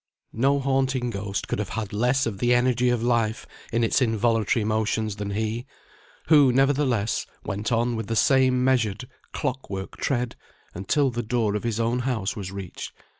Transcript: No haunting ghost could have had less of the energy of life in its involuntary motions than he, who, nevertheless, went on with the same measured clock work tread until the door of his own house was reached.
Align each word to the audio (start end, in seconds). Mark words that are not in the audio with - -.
No 0.33 0.59
haunting 0.59 1.11
ghost 1.11 1.47
could 1.47 1.59
have 1.59 1.69
had 1.77 1.93
less 1.93 2.25
of 2.25 2.39
the 2.39 2.55
energy 2.55 2.89
of 2.89 3.03
life 3.03 3.45
in 3.71 3.83
its 3.83 4.01
involuntary 4.01 4.65
motions 4.65 5.17
than 5.17 5.29
he, 5.29 5.67
who, 6.25 6.51
nevertheless, 6.51 7.27
went 7.43 7.71
on 7.71 7.95
with 7.95 8.07
the 8.07 8.15
same 8.15 8.63
measured 8.63 9.07
clock 9.31 9.69
work 9.69 9.97
tread 9.97 10.35
until 10.73 11.11
the 11.11 11.21
door 11.21 11.53
of 11.53 11.63
his 11.63 11.79
own 11.79 11.99
house 11.99 12.35
was 12.35 12.51
reached. 12.51 12.93